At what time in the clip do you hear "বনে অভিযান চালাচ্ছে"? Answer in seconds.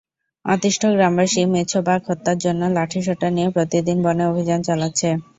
4.05-5.09